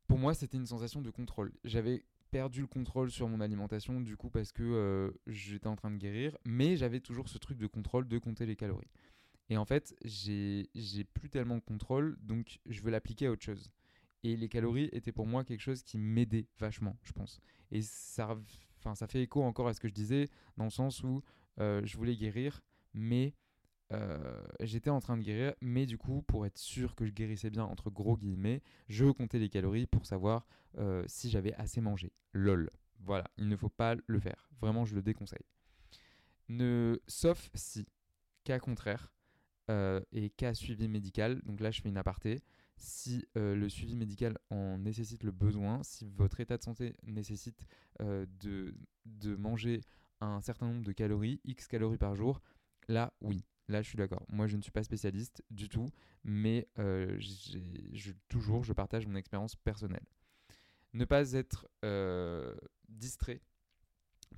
pour 0.08 0.18
moi, 0.18 0.34
c'était 0.34 0.58
une 0.58 0.66
sensation 0.66 1.04
de 1.04 1.12
contrôle. 1.12 1.54
J'avais 1.64 2.04
perdu 2.32 2.62
le 2.62 2.68
contrôle 2.68 3.12
sur 3.12 3.28
mon 3.28 3.42
alimentation, 3.42 4.02
du 4.02 4.18
coup, 4.18 4.32
parce 4.32 4.52
que 4.52 5.14
j'étais 5.28 5.68
en 5.68 5.76
train 5.76 5.92
de 5.92 5.98
guérir, 5.98 6.36
mais 6.46 6.78
j'avais 6.78 7.00
toujours 7.00 7.30
ce 7.30 7.38
truc 7.38 7.60
de 7.60 7.68
contrôle 7.68 8.08
de 8.08 8.18
compter 8.18 8.48
les 8.48 8.56
calories. 8.56 8.90
Et 9.50 9.58
en 9.58 9.66
fait, 9.66 9.96
j'ai 10.04 10.68
plus 11.14 11.30
tellement 11.30 11.58
de 11.58 11.64
contrôle, 11.64 12.18
donc 12.22 12.60
je 12.66 12.82
veux 12.82 12.90
l'appliquer 12.90 13.28
à 13.28 13.32
autre 13.32 13.44
chose. 13.44 13.70
Et 14.24 14.36
les 14.36 14.50
calories 14.50 14.90
étaient 14.92 15.12
pour 15.12 15.28
moi 15.28 15.44
quelque 15.44 15.62
chose 15.62 15.84
qui 15.84 15.98
m'aidait 15.98 16.48
vachement, 16.58 16.98
je 17.04 17.14
pense. 17.14 17.40
Et 17.72 17.82
ça, 17.82 18.38
ça 18.94 19.08
fait 19.08 19.22
écho 19.22 19.44
encore 19.44 19.68
à 19.68 19.74
ce 19.74 19.80
que 19.80 19.88
je 19.88 19.94
disais, 19.94 20.28
dans 20.58 20.66
le 20.66 20.70
sens 20.70 21.04
où 21.04 21.22
euh, 21.60 21.82
je 21.86 21.98
voulais 21.98 22.16
guérir, 22.16 22.62
mais 22.94 23.34
euh, 23.92 24.44
j'étais 24.62 24.90
en 24.90 25.00
train 25.00 25.18
de 25.18 25.24
guérir, 25.24 25.54
mais 25.62 25.86
du 25.86 25.98
coup, 25.98 26.22
pour 26.24 26.46
être 26.46 26.58
sûr 26.58 26.96
que 26.96 27.06
je 27.06 27.12
guérissais 27.12 27.50
bien, 27.50 27.64
entre 27.64 27.90
gros 27.90 28.18
guillemets, 28.18 28.62
je 28.88 29.06
comptais 29.06 29.40
les 29.40 29.50
calories 29.50 29.88
pour 29.88 30.06
savoir 30.06 30.46
euh, 30.78 31.04
si 31.08 31.30
j'avais 31.30 31.54
assez 31.56 31.82
mangé. 31.82 32.12
LOL. 32.34 32.70
Voilà, 33.00 33.30
il 33.38 33.48
ne 33.48 33.56
faut 33.56 33.70
pas 33.70 33.96
le 34.06 34.20
faire. 34.20 34.50
Vraiment, 34.60 34.84
je 34.86 34.96
le 34.96 35.02
déconseille. 35.02 35.46
Ne... 36.50 37.00
Sauf 37.08 37.50
si, 37.54 37.88
cas 38.44 38.60
contraire, 38.60 39.14
et 40.12 40.32
cas 40.32 40.56
suivi 40.56 40.88
médical, 40.88 41.40
donc 41.44 41.60
là 41.60 41.70
je 41.70 41.80
fais 41.80 41.90
une 41.90 41.98
aparté, 41.98 42.42
si 42.80 43.26
le 43.36 43.68
suivi 43.70 43.96
médical 43.96 44.38
en 44.50 44.78
nécessite 44.78 45.24
le 45.24 45.32
besoin, 45.32 45.84
si 45.84 46.06
votre 46.06 46.40
état 46.40 46.58
de 46.58 46.64
santé 46.64 46.96
nécessite 47.04 47.66
de, 48.00 48.74
de 49.06 49.36
manger 49.36 49.82
un 50.22 50.42
certain 50.42 50.68
nombre 50.68 50.86
de 50.86 50.92
calories, 50.92 51.40
X 51.46 51.68
calories 51.68 51.98
par 51.98 52.16
jour, 52.16 52.42
là 52.88 53.14
oui, 53.22 53.46
Là, 53.70 53.84
je 53.84 53.88
suis 53.88 53.98
d'accord. 53.98 54.26
Moi, 54.30 54.48
je 54.48 54.58
ne 54.58 54.64
suis 54.64 54.72
pas 54.72 54.84
spécialiste 54.84 55.44
du 55.52 55.70
tout, 55.70 55.86
mais 56.24 56.68
euh, 56.80 57.20
toujours, 58.28 58.64
je 58.64 58.74
partage 58.74 59.06
mon 59.06 59.16
expérience 59.16 59.56
personnelle. 59.56 60.06
Ne 60.94 61.06
pas 61.06 61.34
être 61.34 61.70
euh, 61.86 62.56
distrait 62.90 63.42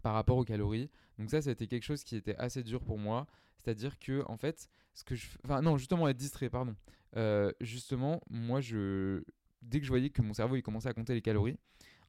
par 0.02 0.14
rapport 0.14 0.38
aux 0.38 0.44
calories. 0.44 0.90
Donc 1.18 1.30
ça, 1.30 1.38
été 1.38 1.68
quelque 1.68 1.84
chose 1.84 2.04
qui 2.04 2.16
était 2.16 2.36
assez 2.38 2.64
dur 2.64 2.84
pour 2.84 2.98
moi. 2.98 3.28
C'est-à-dire 3.58 4.00
que, 4.00 4.24
en 4.28 4.38
fait, 4.38 4.70
ce 4.94 5.04
que 5.04 5.16
je... 5.16 5.28
Enfin, 5.46 5.62
non, 5.62 5.78
justement, 5.78 6.08
être 6.08 6.18
distrait, 6.18 6.50
pardon. 6.50 6.76
Euh, 7.16 7.52
justement, 7.62 8.22
moi, 8.30 8.62
je... 8.62 9.24
Dès 9.62 9.80
que 9.80 9.86
je 9.86 9.92
voyais 9.92 10.10
que 10.10 10.22
mon 10.22 10.34
cerveau, 10.34 10.56
il 10.56 10.64
commençait 10.64 10.90
à 10.90 10.94
compter 10.94 11.14
les 11.14 11.22
calories, 11.22 11.58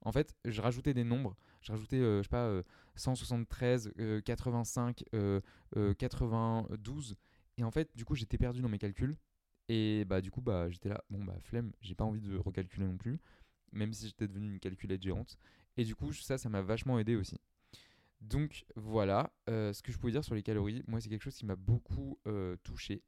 en 0.01 0.11
fait, 0.11 0.35
je 0.43 0.59
rajoutais 0.61 0.93
des 0.93 1.03
nombres. 1.03 1.35
Je 1.61 1.71
rajoutais, 1.71 1.97
euh, 1.97 2.17
je 2.17 2.23
sais 2.23 2.29
pas, 2.29 2.61
173, 2.95 3.93
85, 4.25 5.03
92. 5.97 7.15
Et 7.57 7.63
en 7.63 7.71
fait, 7.71 7.89
du 7.95 8.05
coup, 8.05 8.15
j'étais 8.15 8.37
perdu 8.37 8.61
dans 8.61 8.69
mes 8.69 8.79
calculs. 8.79 9.15
Et 9.69 10.03
bah, 10.05 10.21
du 10.21 10.31
coup, 10.31 10.41
bah, 10.41 10.69
j'étais 10.69 10.89
là, 10.89 11.03
bon, 11.09 11.23
bah, 11.23 11.35
flemme, 11.39 11.71
j'ai 11.81 11.95
pas 11.95 12.03
envie 12.03 12.21
de 12.21 12.35
recalculer 12.37 12.85
non 12.85 12.97
plus. 12.97 13.19
Même 13.71 13.93
si 13.93 14.07
j'étais 14.07 14.27
devenu 14.27 14.51
une 14.51 14.59
calculette 14.59 15.01
géante. 15.01 15.37
Et 15.77 15.83
du 15.83 15.95
coup, 15.95 16.13
ça, 16.13 16.37
ça 16.37 16.49
m'a 16.49 16.61
vachement 16.61 16.99
aidé 16.99 17.15
aussi. 17.15 17.37
Donc 18.21 18.65
voilà, 18.75 19.33
euh, 19.49 19.73
ce 19.73 19.81
que 19.81 19.91
je 19.91 19.97
pouvais 19.97 20.11
dire 20.13 20.23
sur 20.23 20.35
les 20.35 20.43
calories, 20.43 20.81
moi 20.87 21.01
c'est 21.01 21.09
quelque 21.09 21.23
chose 21.23 21.35
qui 21.35 21.45
m'a 21.45 21.57
beaucoup 21.57 22.19
euh, 22.25 22.55
touché 22.63 23.03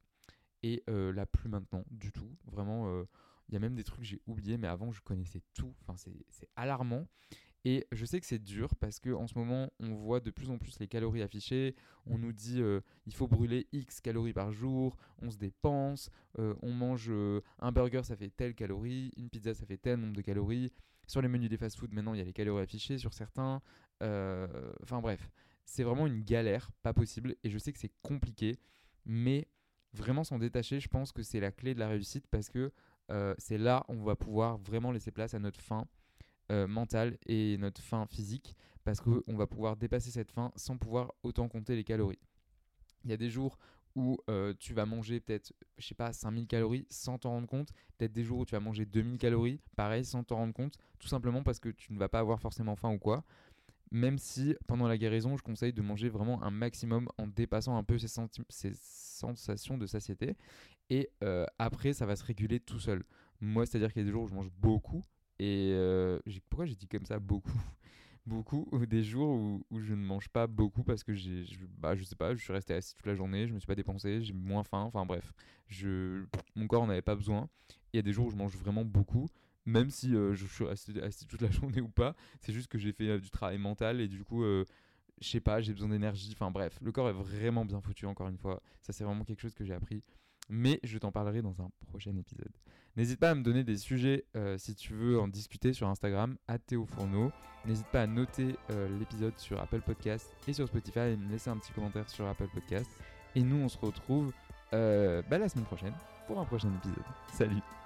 et 0.62 0.82
là 0.88 1.26
plus 1.26 1.48
maintenant 1.48 1.84
du 1.90 2.10
tout. 2.10 2.36
Vraiment, 2.44 3.02
il 3.48 3.54
y 3.54 3.56
a 3.56 3.60
même 3.60 3.76
des 3.76 3.84
trucs 3.84 4.00
que 4.00 4.06
j'ai 4.06 4.20
oubliés, 4.26 4.58
mais 4.58 4.66
avant 4.66 4.90
je 4.90 5.00
connaissais 5.00 5.42
tout. 5.54 5.72
Enfin, 5.80 5.94
c'est 5.96 6.48
alarmant. 6.56 7.06
Et 7.68 7.84
je 7.90 8.04
sais 8.04 8.20
que 8.20 8.26
c'est 8.26 8.38
dur 8.38 8.76
parce 8.76 9.00
qu'en 9.00 9.26
ce 9.26 9.36
moment, 9.36 9.72
on 9.80 9.92
voit 9.92 10.20
de 10.20 10.30
plus 10.30 10.50
en 10.50 10.56
plus 10.56 10.78
les 10.78 10.86
calories 10.86 11.22
affichées. 11.22 11.74
On 12.06 12.16
nous 12.16 12.32
dit 12.32 12.62
euh, 12.62 12.80
il 13.06 13.12
faut 13.12 13.26
brûler 13.26 13.66
X 13.72 14.00
calories 14.00 14.32
par 14.32 14.52
jour, 14.52 14.96
on 15.20 15.32
se 15.32 15.36
dépense, 15.36 16.08
euh, 16.38 16.54
on 16.62 16.70
mange 16.70 17.08
euh, 17.10 17.40
un 17.58 17.72
burger, 17.72 18.02
ça 18.04 18.14
fait 18.14 18.30
telle 18.30 18.54
calorie, 18.54 19.10
une 19.16 19.28
pizza, 19.28 19.52
ça 19.52 19.66
fait 19.66 19.78
tel 19.78 19.98
nombre 19.98 20.12
de 20.12 20.22
calories. 20.22 20.70
Sur 21.06 21.22
les 21.22 21.28
menus 21.28 21.48
des 21.48 21.56
fast-food, 21.56 21.92
maintenant, 21.92 22.14
il 22.14 22.18
y 22.18 22.20
a 22.20 22.24
les 22.24 22.32
calories 22.32 22.62
affichées 22.62 22.98
sur 22.98 23.12
certains. 23.14 23.60
Enfin 24.00 25.00
bref, 25.00 25.30
c'est 25.64 25.82
vraiment 25.82 26.06
une 26.06 26.22
galère, 26.22 26.70
pas 26.82 26.94
possible. 26.94 27.36
Et 27.44 27.50
je 27.50 27.58
sais 27.58 27.72
que 27.72 27.78
c'est 27.78 27.92
compliqué, 28.02 28.58
mais 29.04 29.48
vraiment 29.92 30.24
s'en 30.24 30.38
détacher, 30.38 30.80
je 30.80 30.88
pense 30.88 31.12
que 31.12 31.22
c'est 31.22 31.40
la 31.40 31.50
clé 31.50 31.74
de 31.74 31.80
la 31.80 31.88
réussite 31.88 32.26
parce 32.28 32.48
que 32.48 32.72
euh, 33.10 33.34
c'est 33.38 33.58
là 33.58 33.84
on 33.88 34.02
va 34.02 34.16
pouvoir 34.16 34.58
vraiment 34.58 34.92
laisser 34.92 35.10
place 35.10 35.34
à 35.34 35.38
notre 35.38 35.60
faim 35.60 35.86
euh, 36.50 36.66
mentale 36.66 37.18
et 37.26 37.56
notre 37.58 37.80
faim 37.80 38.06
physique 38.06 38.56
parce 38.84 39.00
qu'on 39.00 39.36
va 39.36 39.46
pouvoir 39.46 39.76
dépasser 39.76 40.10
cette 40.10 40.30
faim 40.30 40.52
sans 40.56 40.76
pouvoir 40.76 41.12
autant 41.22 41.48
compter 41.48 41.74
les 41.74 41.84
calories. 41.84 42.20
Il 43.04 43.10
y 43.10 43.12
a 43.12 43.16
des 43.16 43.30
jours 43.30 43.58
où 43.96 44.18
euh, 44.28 44.54
tu 44.60 44.74
vas 44.74 44.86
manger 44.86 45.18
peut-être, 45.18 45.52
je 45.78 45.86
sais 45.86 45.94
pas, 45.94 46.12
5000 46.12 46.46
calories 46.46 46.86
sans 46.90 47.18
t'en 47.18 47.30
rendre 47.30 47.48
compte. 47.48 47.70
Peut-être 47.98 48.12
des 48.12 48.22
jours 48.22 48.40
où 48.40 48.44
tu 48.44 48.52
vas 48.52 48.60
manger 48.60 48.84
2000 48.84 49.18
calories, 49.18 49.60
pareil, 49.74 50.04
sans 50.04 50.22
t'en 50.22 50.36
rendre 50.36 50.52
compte, 50.52 50.76
tout 51.00 51.08
simplement 51.08 51.42
parce 51.42 51.58
que 51.58 51.70
tu 51.70 51.92
ne 51.92 51.98
vas 51.98 52.08
pas 52.08 52.20
avoir 52.20 52.38
forcément 52.40 52.76
faim 52.76 52.92
ou 52.92 52.98
quoi. 52.98 53.24
Même 53.90 54.18
si 54.18 54.54
pendant 54.66 54.86
la 54.86 54.98
guérison, 54.98 55.36
je 55.36 55.42
conseille 55.42 55.72
de 55.72 55.80
manger 55.82 56.10
vraiment 56.10 56.42
un 56.42 56.50
maximum 56.50 57.08
en 57.18 57.26
dépassant 57.26 57.76
un 57.76 57.84
peu 57.84 57.98
ces, 57.98 58.08
sensations 58.74 59.78
de 59.78 59.86
satiété. 59.86 60.36
Et 60.90 61.08
euh, 61.24 61.46
après, 61.58 61.94
ça 61.94 62.04
va 62.04 62.14
se 62.16 62.24
réguler 62.24 62.60
tout 62.60 62.78
seul. 62.78 63.02
Moi, 63.40 63.64
c'est-à-dire 63.64 63.92
qu'il 63.92 64.02
y 64.02 64.04
a 64.04 64.06
des 64.06 64.12
jours 64.12 64.24
où 64.24 64.28
je 64.28 64.34
mange 64.34 64.50
beaucoup. 64.50 65.02
Et 65.38 65.70
euh, 65.72 66.18
pourquoi 66.50 66.66
j'ai 66.66 66.76
dit 66.76 66.86
comme 66.86 67.06
ça 67.06 67.18
beaucoup? 67.18 67.58
Beaucoup. 68.26 68.68
Ou 68.72 68.78
des 68.86 69.02
jours 69.02 69.28
où, 69.28 69.64
où, 69.70 69.80
je 69.80 69.94
ne 69.94 70.04
mange 70.04 70.28
pas 70.28 70.46
beaucoup 70.46 70.82
parce 70.82 71.04
que 71.04 71.14
j'ai, 71.14 71.44
je, 71.44 71.64
bah, 71.78 71.94
je 71.94 72.04
sais 72.04 72.16
pas, 72.16 72.34
je 72.34 72.42
suis 72.42 72.52
resté 72.52 72.74
assis 72.74 72.94
toute 72.94 73.06
la 73.06 73.14
journée, 73.14 73.46
je 73.46 73.54
me 73.54 73.58
suis 73.58 73.66
pas 73.66 73.74
dépensé, 73.74 74.22
j'ai 74.22 74.32
moins 74.32 74.64
faim. 74.64 74.82
Enfin 74.82 75.06
bref, 75.06 75.32
je, 75.68 76.24
mon 76.54 76.66
corps 76.66 76.86
n'avait 76.86 77.02
pas 77.02 77.14
besoin. 77.14 77.48
Il 77.92 77.96
y 77.96 78.00
a 78.00 78.02
des 78.02 78.12
jours 78.12 78.26
où 78.26 78.30
je 78.30 78.36
mange 78.36 78.56
vraiment 78.56 78.84
beaucoup 78.84 79.26
même 79.68 79.90
si 79.90 80.14
euh, 80.14 80.32
je 80.32 80.46
suis 80.46 80.64
assis, 80.68 80.92
assis, 81.02 81.26
toute 81.26 81.42
la 81.42 81.50
journée 81.50 81.80
ou 81.80 81.88
pas. 81.88 82.14
C'est 82.40 82.52
juste 82.52 82.68
que 82.68 82.78
j'ai 82.78 82.92
fait 82.92 83.18
du 83.18 83.30
travail 83.30 83.58
mental 83.58 84.00
et 84.00 84.06
du 84.06 84.22
coup, 84.22 84.44
je 84.44 85.28
sais 85.28 85.40
pas, 85.40 85.60
j'ai 85.60 85.72
besoin 85.72 85.88
d'énergie. 85.88 86.30
Enfin 86.32 86.50
bref, 86.50 86.78
le 86.80 86.92
corps 86.92 87.08
est 87.08 87.12
vraiment 87.12 87.64
bien 87.64 87.80
foutu, 87.80 88.06
encore 88.06 88.28
une 88.28 88.38
fois. 88.38 88.62
Ça, 88.80 88.92
c'est 88.92 89.04
vraiment 89.04 89.24
quelque 89.24 89.40
chose 89.40 89.54
que 89.54 89.64
j'ai 89.64 89.74
appris 89.74 90.02
mais 90.48 90.80
je 90.82 90.98
t'en 90.98 91.12
parlerai 91.12 91.42
dans 91.42 91.60
un 91.60 91.70
prochain 91.88 92.16
épisode. 92.16 92.52
N'hésite 92.96 93.20
pas 93.20 93.30
à 93.30 93.34
me 93.34 93.42
donner 93.42 93.62
des 93.62 93.76
sujets 93.76 94.24
euh, 94.36 94.56
si 94.56 94.74
tu 94.74 94.94
veux 94.94 95.20
en 95.20 95.28
discuter 95.28 95.72
sur 95.74 95.86
Instagram, 95.86 96.36
à 96.48 96.58
Théo 96.58 96.86
Fourneau. 96.86 97.30
N'hésite 97.66 97.86
pas 97.88 98.02
à 98.02 98.06
noter 98.06 98.56
euh, 98.70 98.88
l'épisode 98.98 99.38
sur 99.38 99.60
Apple 99.60 99.82
Podcast 99.82 100.34
et 100.48 100.52
sur 100.52 100.66
Spotify 100.66 101.00
et 101.00 101.16
me 101.16 101.30
laisser 101.30 101.50
un 101.50 101.58
petit 101.58 101.72
commentaire 101.72 102.08
sur 102.08 102.26
Apple 102.26 102.48
Podcast. 102.54 102.90
Et 103.34 103.42
nous, 103.42 103.56
on 103.56 103.68
se 103.68 103.78
retrouve 103.78 104.32
euh, 104.72 105.22
bah, 105.28 105.36
la 105.38 105.48
semaine 105.48 105.66
prochaine 105.66 105.94
pour 106.26 106.40
un 106.40 106.44
prochain 106.44 106.72
épisode. 106.74 107.04
Salut 107.32 107.85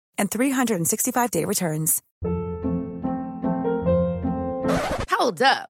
and 0.17 0.29
365-day 0.29 1.45
returns. 1.45 2.01
Hold 5.09 5.41
up. 5.41 5.69